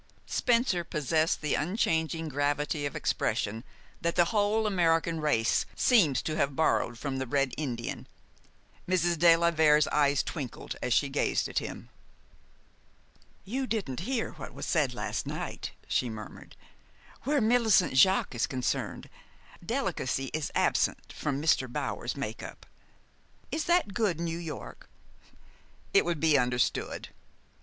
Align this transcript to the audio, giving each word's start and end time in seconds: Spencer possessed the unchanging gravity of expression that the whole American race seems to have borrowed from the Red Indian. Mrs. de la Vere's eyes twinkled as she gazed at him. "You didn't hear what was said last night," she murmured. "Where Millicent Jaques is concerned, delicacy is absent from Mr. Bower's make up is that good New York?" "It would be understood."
Spencer 0.25 0.83
possessed 0.83 1.41
the 1.41 1.53
unchanging 1.53 2.27
gravity 2.27 2.87
of 2.87 2.95
expression 2.95 3.63
that 4.01 4.15
the 4.15 4.25
whole 4.33 4.65
American 4.65 5.19
race 5.21 5.63
seems 5.75 6.23
to 6.23 6.35
have 6.37 6.55
borrowed 6.55 6.97
from 6.97 7.19
the 7.19 7.27
Red 7.27 7.53
Indian. 7.55 8.07
Mrs. 8.89 9.19
de 9.19 9.35
la 9.37 9.51
Vere's 9.51 9.87
eyes 9.89 10.23
twinkled 10.23 10.75
as 10.81 10.91
she 10.91 11.07
gazed 11.07 11.47
at 11.47 11.59
him. 11.59 11.89
"You 13.45 13.67
didn't 13.67 13.99
hear 13.99 14.31
what 14.37 14.55
was 14.55 14.65
said 14.65 14.95
last 14.95 15.27
night," 15.27 15.69
she 15.87 16.09
murmured. 16.09 16.55
"Where 17.25 17.39
Millicent 17.39 17.93
Jaques 17.93 18.33
is 18.35 18.47
concerned, 18.47 19.07
delicacy 19.63 20.31
is 20.33 20.49
absent 20.55 21.13
from 21.13 21.39
Mr. 21.39 21.71
Bower's 21.71 22.17
make 22.17 22.41
up 22.41 22.65
is 23.51 23.65
that 23.65 23.93
good 23.93 24.19
New 24.19 24.39
York?" 24.39 24.89
"It 25.93 26.05
would 26.05 26.19
be 26.19 26.39
understood." 26.39 27.09